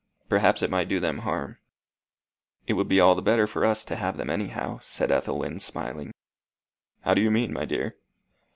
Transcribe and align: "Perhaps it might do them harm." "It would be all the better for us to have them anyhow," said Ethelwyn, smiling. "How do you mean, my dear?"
"Perhaps 0.29 0.63
it 0.63 0.71
might 0.71 0.87
do 0.89 0.99
them 0.99 1.19
harm." 1.19 1.59
"It 2.65 2.73
would 2.73 2.87
be 2.87 2.99
all 2.99 3.13
the 3.13 3.21
better 3.21 3.45
for 3.45 3.63
us 3.63 3.85
to 3.85 3.95
have 3.95 4.17
them 4.17 4.31
anyhow," 4.31 4.79
said 4.81 5.11
Ethelwyn, 5.11 5.59
smiling. 5.59 6.11
"How 7.01 7.13
do 7.13 7.21
you 7.21 7.29
mean, 7.29 7.53
my 7.53 7.65
dear?" 7.65 7.97